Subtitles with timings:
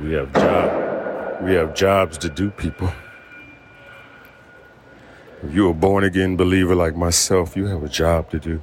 [0.00, 1.42] We have job.
[1.42, 2.92] We have jobs to do, people.
[5.42, 8.62] If you're a born again believer like myself, you have a job to do.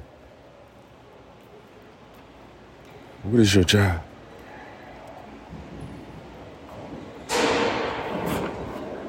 [3.22, 4.00] What is your job?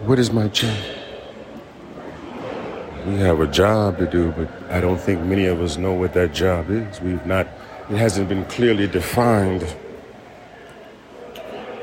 [0.06, 0.78] What is my job?
[3.08, 6.14] We have a job to do, but I don't think many of us know what
[6.14, 7.02] that job is.
[7.02, 7.48] We've not,
[7.90, 9.76] it hasn't been clearly defined.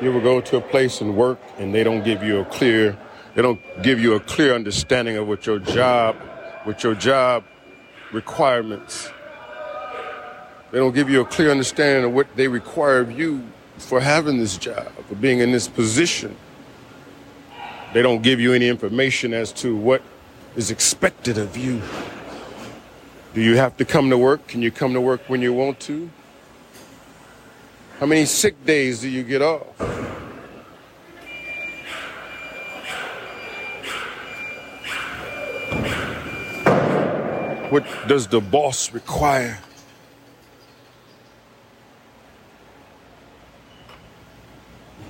[0.02, 2.98] You will go to a place and work and they don't give you a clear,
[3.36, 6.16] they don't give you a clear understanding of what your job,
[6.64, 7.44] what your job
[8.10, 9.12] requirements.
[10.72, 13.44] They don't give you a clear understanding of what they require of you
[13.78, 16.36] for having this job, for being in this position.
[17.94, 20.02] They don't give you any information as to what
[20.56, 21.80] is expected of you.
[23.34, 24.48] Do you have to come to work?
[24.48, 26.10] Can you come to work when you want to?
[28.02, 29.62] How many sick days do you get off?
[37.70, 39.60] What does the boss require?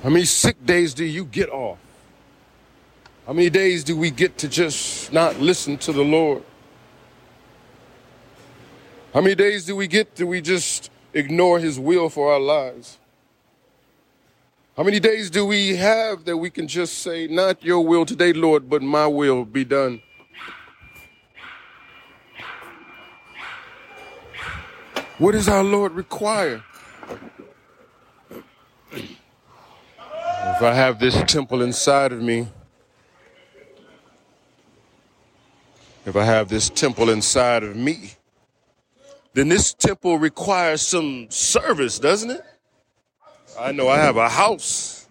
[0.03, 1.79] How many sick days do you get off?
[3.25, 6.43] How many days do we get to just not listen to the Lord?
[9.15, 12.97] How many days do we get do we just ignore his will for our lives?
[14.75, 18.33] How many days do we have that we can just say, Not your will today,
[18.33, 20.01] Lord, but my will be done?
[25.19, 26.63] What does our Lord require?
[30.55, 32.47] If I have this temple inside of me,
[36.05, 38.13] if I have this temple inside of me,
[39.33, 42.41] then this temple requires some service, doesn't it?
[43.59, 45.07] I know I have a house.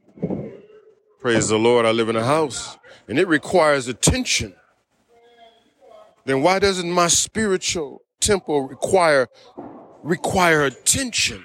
[1.20, 2.76] Praise the Lord, I live in a house,
[3.08, 4.54] and it requires attention.
[6.24, 9.28] Then why doesn't my spiritual temple require
[10.02, 11.44] require attention?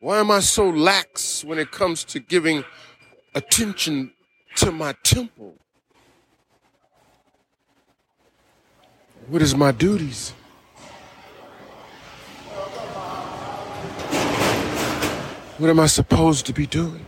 [0.00, 2.64] Why am I so lax when it comes to giving
[3.34, 4.12] attention
[4.56, 5.54] to my temple?
[9.28, 10.32] What is my duties?
[15.58, 17.06] What am I supposed to be doing?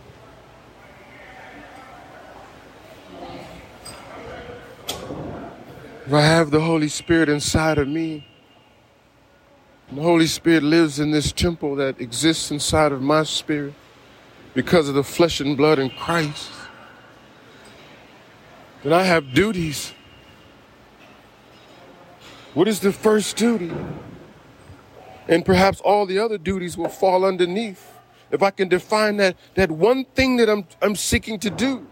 [6.07, 8.25] If I have the Holy Spirit inside of me,
[9.91, 13.75] the Holy Spirit lives in this temple that exists inside of my spirit
[14.55, 16.49] because of the flesh and blood in Christ,
[18.83, 19.93] then I have duties.
[22.55, 23.71] What is the first duty?
[25.27, 27.98] And perhaps all the other duties will fall underneath
[28.31, 31.87] if I can define that, that one thing that I'm, I'm seeking to do.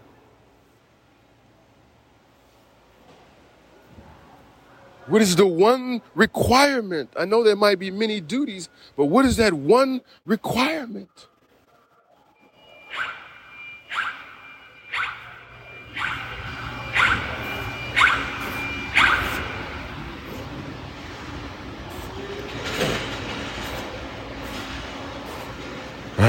[5.06, 7.10] What is the one requirement?
[7.16, 11.28] I know there might be many duties, but what is that one requirement?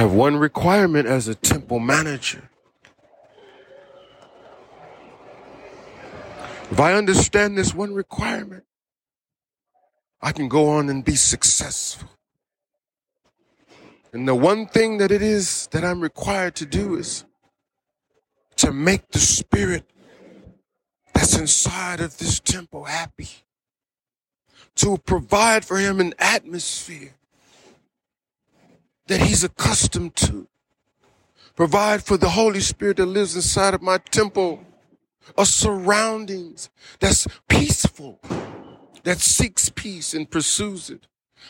[0.09, 2.49] Have one requirement as a temple manager.
[6.71, 8.63] If I understand this one requirement,
[10.19, 12.09] I can go on and be successful.
[14.11, 17.25] And the one thing that it is that I'm required to do is
[18.57, 19.85] to make the spirit
[21.13, 23.29] that's inside of this temple happy,
[24.77, 27.13] to provide for him an atmosphere
[29.09, 30.47] that he's accustomed to.
[31.55, 34.63] Provide for the Holy Spirit that lives inside of my temple
[35.37, 38.19] a surroundings that's peaceful,
[39.03, 41.07] that seeks peace and pursues it.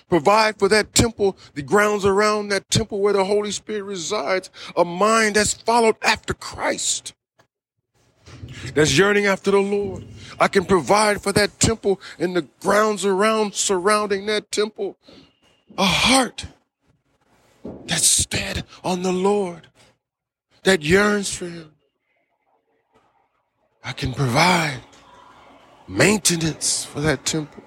[0.08, 4.86] Provide for that temple, the grounds around that temple where the Holy Spirit resides, a
[4.86, 7.14] mind that's followed after Christ,
[8.74, 10.06] that's yearning after the Lord.
[10.40, 14.98] I can provide for that temple and the grounds around surrounding that temple
[15.78, 16.48] a heart
[17.86, 19.68] that's stead on the Lord,
[20.64, 21.72] that yearns for Him.
[23.84, 24.82] I can provide
[25.88, 27.64] maintenance for that temple.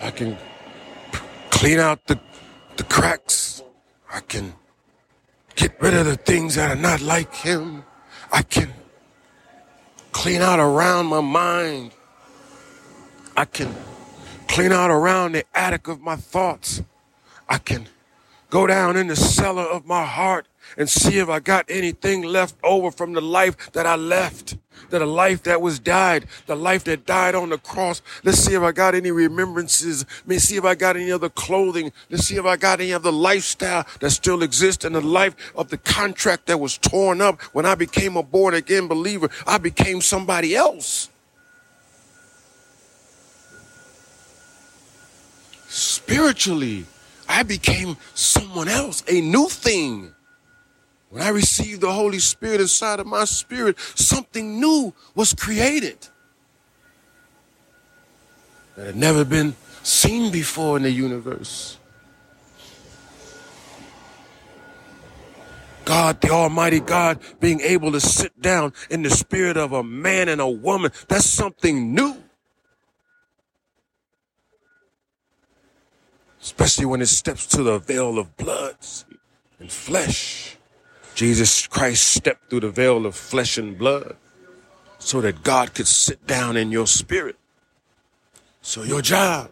[0.00, 0.36] I can
[1.50, 2.20] clean out the,
[2.76, 3.62] the cracks.
[4.12, 4.54] I can
[5.54, 7.84] get rid of the things that are not like Him.
[8.30, 8.72] I can
[10.12, 11.92] clean out around my mind.
[13.36, 13.74] I can
[14.48, 16.82] clean out around the attic of my thoughts.
[17.48, 17.88] I can
[18.48, 20.46] Go down in the cellar of my heart
[20.76, 24.56] and see if I got anything left over from the life that I left.
[24.90, 28.02] That a life that was died, the life that died on the cross.
[28.22, 30.04] Let's see if I got any remembrances.
[30.20, 31.92] Let me see if I got any other clothing.
[32.08, 35.70] Let's see if I got any other lifestyle that still exists in the life of
[35.70, 39.28] the contract that was torn up when I became a born again believer.
[39.46, 41.08] I became somebody else.
[45.68, 46.86] Spiritually,
[47.28, 50.12] I became someone else, a new thing.
[51.10, 56.08] When I received the Holy Spirit inside of my spirit, something new was created
[58.76, 61.78] that had never been seen before in the universe.
[65.86, 70.28] God, the Almighty God, being able to sit down in the spirit of a man
[70.28, 72.16] and a woman, that's something new.
[76.46, 78.76] Especially when it steps to the veil of blood
[79.58, 80.56] and flesh.
[81.16, 84.14] Jesus Christ stepped through the veil of flesh and blood
[85.00, 87.34] so that God could sit down in your spirit.
[88.62, 89.50] So your job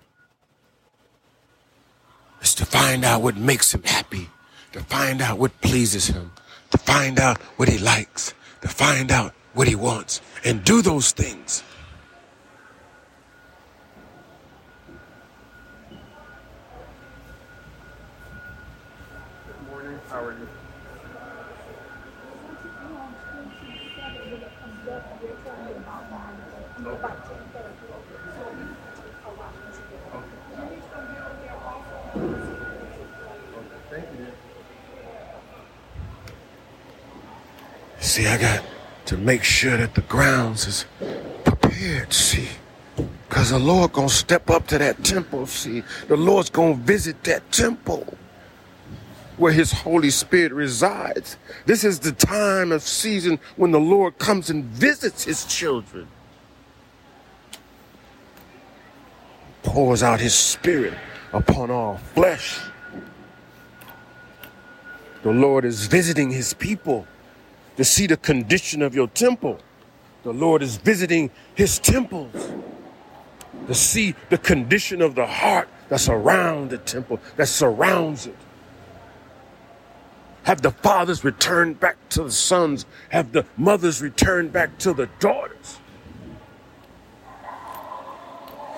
[2.41, 4.31] is to find out what makes him happy,
[4.71, 6.31] to find out what pleases him,
[6.71, 11.11] to find out what he likes, to find out what he wants, and do those
[11.11, 11.65] things.
[38.15, 38.63] See, I got
[39.07, 40.85] to make sure that the grounds is
[41.45, 42.47] prepared, see.
[43.29, 45.83] Because the Lord gonna step up to that temple, see.
[46.07, 48.17] The Lord's gonna visit that temple
[49.37, 51.37] where his Holy Spirit resides.
[51.67, 56.07] This is the time of season when the Lord comes and visits his children.
[59.65, 60.95] Pours out his spirit
[61.33, 62.61] upon all flesh.
[65.25, 67.09] The Lord is visiting his people
[67.77, 69.59] to see the condition of your temple.
[70.23, 72.53] The Lord is visiting his temples
[73.67, 78.37] to see the condition of the heart that's around the temple, that surrounds it.
[80.45, 85.09] Have the fathers returned back to the sons, have the mothers returned back to the
[85.19, 85.79] daughters.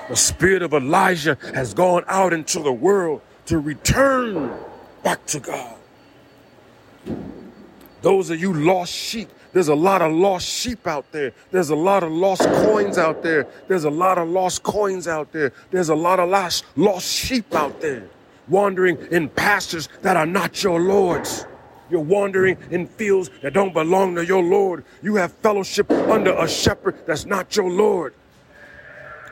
[0.09, 4.57] The spirit of Elijah has gone out into the world to return
[5.03, 5.75] back to God.
[8.03, 11.33] Those of you lost sheep, there's a lot of lost sheep out there.
[11.51, 13.47] There's a lot of lost coins out there.
[13.69, 15.53] There's a lot of lost coins out there.
[15.71, 18.09] There's a lot of lost, lost sheep out there
[18.49, 21.47] wandering in pastures that are not your Lord's.
[21.91, 24.85] You're wandering in fields that don't belong to your Lord.
[25.03, 28.15] You have fellowship under a shepherd that's not your Lord.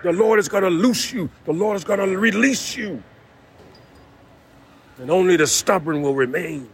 [0.05, 1.31] The Lord is going to loose you.
[1.47, 3.03] The Lord is going to release you.
[4.99, 6.69] And only the stubborn will remain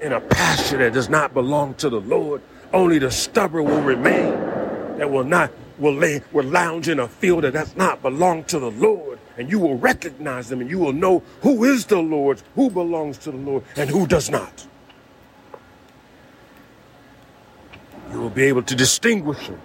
[0.00, 2.42] in a pasture that does not belong to the Lord.
[2.72, 4.32] Only the stubborn will remain
[4.98, 8.58] that will not will lay will lounge in a field that does not belong to
[8.58, 9.18] the Lord.
[9.36, 13.18] And you will recognize them and you will know who is the Lord's, who belongs
[13.18, 14.66] to the Lord, and who does not.
[18.12, 19.60] You will be able to distinguish them.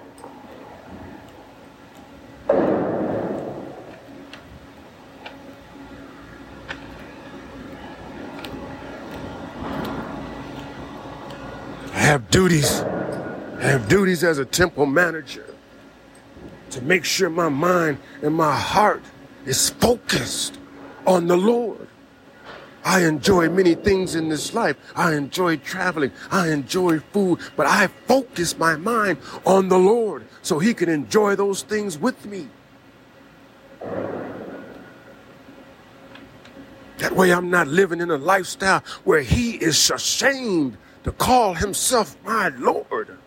[12.14, 12.82] have duties.
[12.82, 15.46] I have duties as a temple manager
[16.70, 19.02] to make sure my mind and my heart
[19.48, 20.60] is focused
[21.08, 21.88] on the Lord.
[22.86, 24.78] I enjoy many things in this life.
[24.96, 26.12] I enjoy traveling.
[26.30, 31.36] I enjoy food, but I focus my mind on the Lord so he can enjoy
[31.36, 32.50] those things with me.
[37.00, 42.16] That way I'm not living in a lifestyle where he is ashamed to call himself
[42.24, 43.18] my Lord.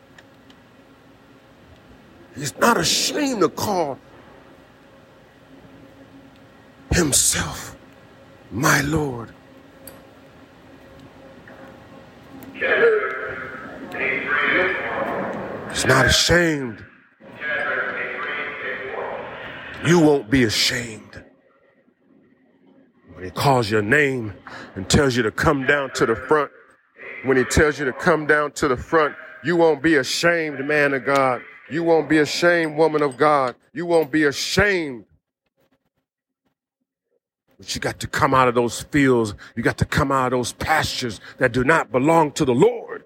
[2.36, 3.98] He's not ashamed to call
[6.92, 7.76] himself
[8.50, 9.32] my Lord.
[15.70, 16.84] He's not ashamed.
[19.86, 21.24] You won't be ashamed.
[23.14, 24.34] When he calls your name
[24.74, 26.50] and tells you to come down to the front
[27.26, 30.94] when he tells you to come down to the front, you won't be ashamed, man
[30.94, 31.42] of God.
[31.68, 33.56] You won't be ashamed, woman of God.
[33.73, 35.04] You won't be ashamed.
[37.58, 39.35] But you got to come out of those fields.
[39.56, 43.04] You got to come out of those pastures that do not belong to the Lord.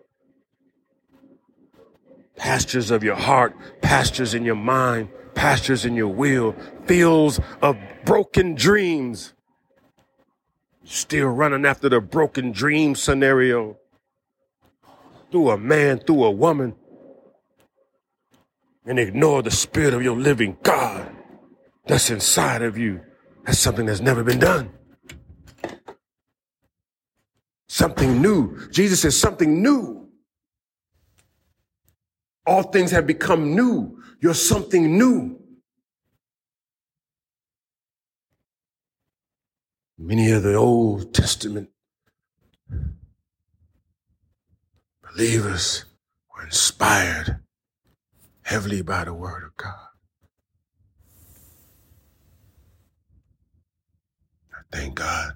[2.36, 6.54] Pastures of your heart, pastures in your mind, pastures in your will,
[6.86, 9.34] fields of broken dreams.
[10.84, 13.76] Still running after the broken dream scenario
[15.30, 16.74] through a man, through a woman,
[18.90, 21.14] and ignore the spirit of your living God
[21.86, 23.00] that's inside of you.
[23.44, 24.72] That's something that's never been done.
[27.68, 28.68] Something new.
[28.70, 30.08] Jesus says something new.
[32.44, 34.02] All things have become new.
[34.20, 35.38] You're something new.
[39.96, 41.70] Many of the Old Testament
[45.00, 45.84] believers
[46.34, 47.38] were inspired
[48.50, 49.86] heavily by the Word of God.
[54.52, 55.34] I thank God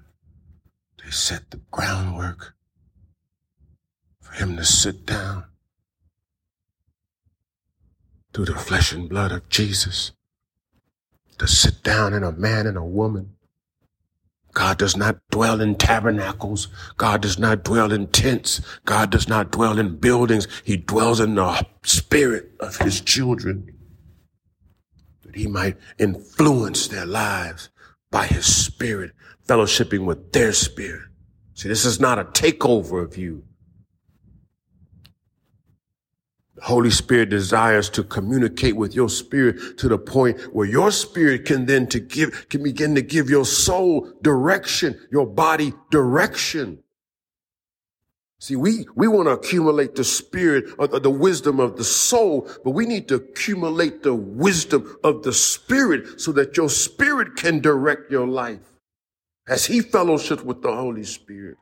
[1.01, 2.55] they set the groundwork
[4.19, 5.45] for Him to sit down
[8.33, 10.11] through the flesh and blood of Jesus,
[11.37, 13.34] to sit down in a man and a woman
[14.55, 16.69] God does not dwell in tabernacles.
[16.95, 18.61] God does not dwell in tents.
[18.85, 20.47] God does not dwell in buildings.
[20.63, 23.69] He dwells in the spirit of his children
[25.23, 27.69] that he might influence their lives
[28.11, 29.11] by his spirit,
[29.45, 31.09] fellowshipping with their spirit.
[31.53, 33.43] See, this is not a takeover of you.
[36.61, 41.65] Holy Spirit desires to communicate with your spirit to the point where your spirit can
[41.65, 46.79] then to give, can begin to give your soul direction, your body direction.
[48.39, 52.71] See, we, we want to accumulate the spirit or the wisdom of the soul, but
[52.71, 58.11] we need to accumulate the wisdom of the spirit so that your spirit can direct
[58.11, 58.59] your life
[59.47, 61.57] as he fellowships with the Holy Spirit.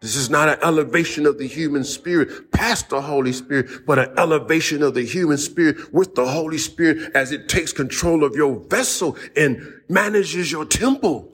[0.00, 4.14] This is not an elevation of the human spirit past the Holy Spirit, but an
[4.18, 8.60] elevation of the human spirit with the Holy Spirit as it takes control of your
[8.60, 11.30] vessel and manages your temple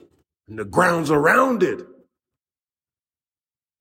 [0.49, 1.79] and the grounds around it.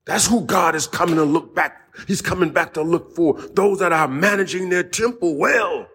[0.07, 1.83] That's who God is coming to look back.
[2.07, 5.89] He's coming back to look for those that are managing their temple well,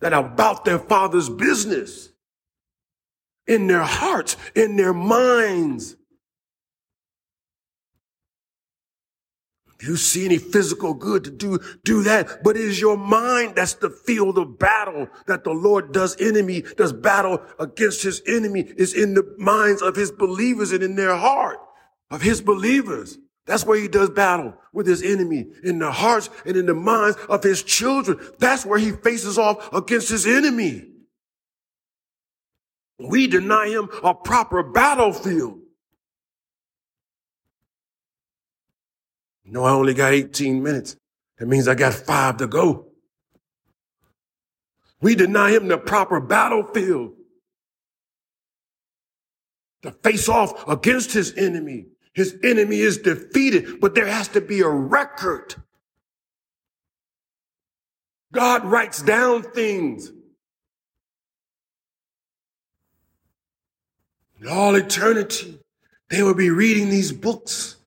[0.00, 2.10] that are about their father's business
[3.46, 5.96] in their hearts, in their minds.
[9.80, 12.42] If you see any physical good to do, do that.
[12.42, 16.62] But it is your mind that's the field of battle that the Lord does enemy,
[16.76, 21.14] does battle against his enemy is in the minds of his believers and in their
[21.14, 21.58] heart
[22.10, 23.18] of his believers.
[23.46, 27.16] That's where he does battle with his enemy in the hearts and in the minds
[27.28, 28.18] of his children.
[28.38, 30.90] That's where he faces off against his enemy.
[32.98, 35.57] We deny him a proper battlefield.
[39.50, 40.96] No, I only got 18 minutes.
[41.38, 42.88] That means I got five to go.
[45.00, 47.12] We deny him the proper battlefield
[49.82, 51.86] to face off against his enemy.
[52.12, 55.54] His enemy is defeated, but there has to be a record.
[58.32, 60.12] God writes down things.
[64.40, 65.58] In all eternity,
[66.10, 67.77] they will be reading these books.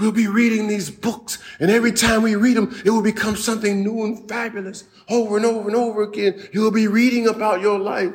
[0.00, 3.84] We'll be reading these books, and every time we read them, it will become something
[3.84, 6.48] new and fabulous over and over and over again.
[6.52, 8.12] You'll be reading about your life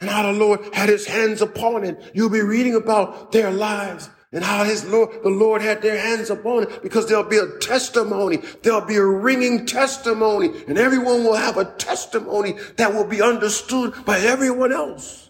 [0.00, 2.12] and how the Lord had his hands upon it.
[2.14, 6.30] You'll be reading about their lives and how his Lord, the Lord had their hands
[6.30, 8.38] upon it because there'll be a testimony.
[8.62, 14.04] There'll be a ringing testimony and everyone will have a testimony that will be understood
[14.04, 15.27] by everyone else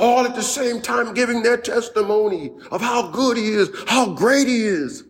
[0.00, 4.48] all at the same time giving their testimony of how good he is, how great
[4.48, 5.04] he is,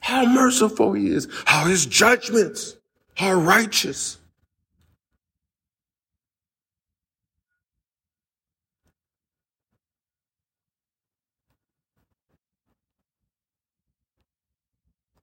[0.00, 2.76] how merciful he is, how his judgments
[3.18, 4.18] are righteous.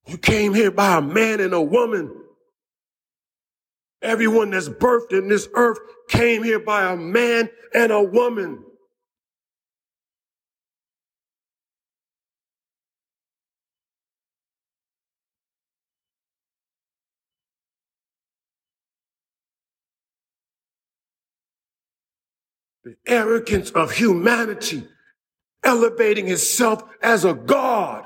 [0.07, 2.22] You came here by a man and a woman
[4.03, 5.79] Everyone that's birthed in this earth
[6.09, 8.63] came here by a man and a woman.
[22.83, 24.85] The arrogance of humanity
[25.63, 28.03] elevating itself as a God.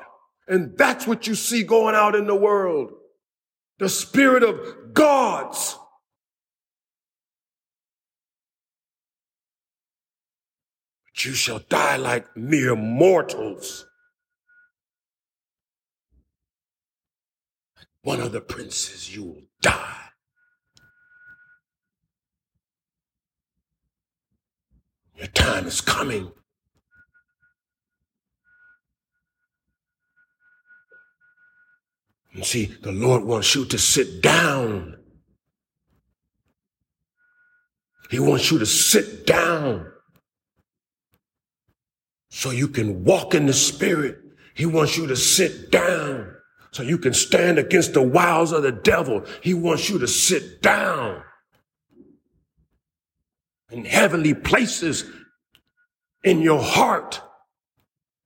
[0.47, 2.91] And that's what you see going out in the world.
[3.79, 5.75] The spirit of gods
[11.25, 13.85] you shall die like mere mortals.
[18.03, 20.09] One of the princes, you will die.
[25.15, 26.31] Your time is coming.
[32.33, 34.97] And see, the Lord wants you to sit down.
[38.11, 39.91] He wants you to sit down
[42.37, 44.19] so you can walk in the spirit.
[44.53, 46.35] He wants you to sit down
[46.69, 49.25] so you can stand against the wiles of the devil.
[49.41, 51.23] He wants you to sit down
[53.71, 55.03] in heavenly places
[56.23, 57.23] in your heart,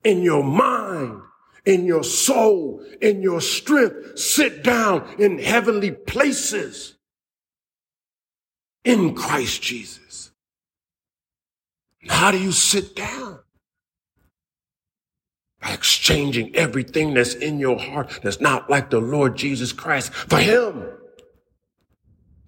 [0.04, 1.22] in your mind,
[1.66, 4.20] in your soul, in your strength.
[4.20, 6.96] Sit down in heavenly places
[8.84, 10.32] in Christ Jesus.
[12.10, 13.40] How do you sit down?
[15.62, 20.38] By exchanging everything that's in your heart that's not like the Lord Jesus Christ for
[20.38, 20.88] Him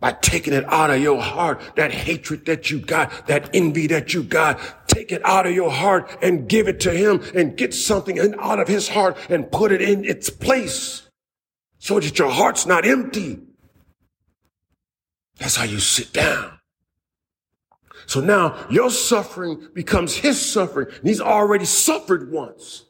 [0.04, 4.14] by taking it out of your heart, that hatred that you got, that envy that
[4.14, 7.74] you got, take it out of your heart and give it to him and get
[7.74, 11.10] something out of his heart and put it in its place
[11.80, 13.40] so that your heart's not empty.
[15.38, 16.60] That's how you sit down.
[18.06, 20.88] So now your suffering becomes his suffering.
[20.90, 22.84] And he's already suffered once.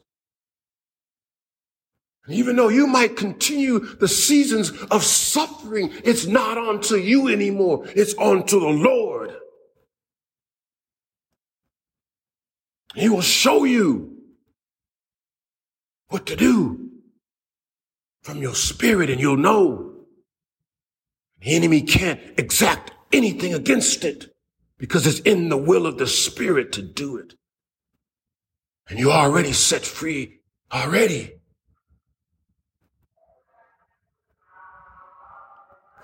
[2.28, 7.84] Even though you might continue the seasons of suffering, it's not unto you anymore.
[7.94, 9.36] It's unto the Lord.
[12.94, 14.16] He will show you
[16.08, 16.90] what to do
[18.22, 19.90] from your spirit and you'll know.
[21.40, 24.34] The enemy can't exact anything against it
[24.78, 27.34] because it's in the will of the spirit to do it.
[28.88, 30.40] And you're already set free
[30.72, 31.34] already.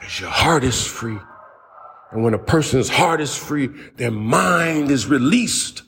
[0.00, 1.18] Because your heart is free.
[2.10, 5.82] And when a person's heart is free, their mind is released.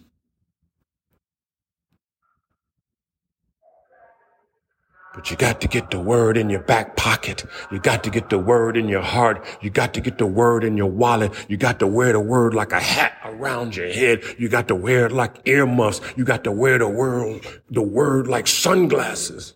[5.15, 7.45] But you got to get the word in your back pocket.
[7.71, 9.45] You got to get the word in your heart.
[9.61, 11.33] You got to get the word in your wallet.
[11.49, 14.23] You got to wear the word like a hat around your head.
[14.39, 16.01] You got to wear it like earmuffs.
[16.17, 19.55] You got to wear the word, the word like sunglasses.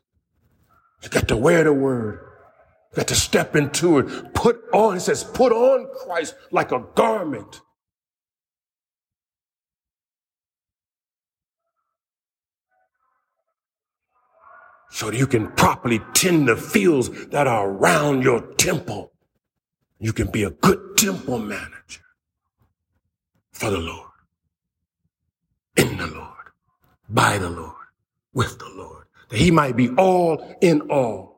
[1.02, 2.20] You got to wear the word.
[2.96, 4.32] Got to step into it.
[4.32, 7.60] Put on, it says, put on Christ like a garment.
[14.90, 19.12] So that you can properly tend the fields that are around your temple.
[19.98, 22.00] You can be a good temple manager
[23.52, 24.08] for the Lord,
[25.76, 26.50] in the Lord,
[27.10, 27.74] by the Lord,
[28.32, 31.35] with the Lord, that he might be all in all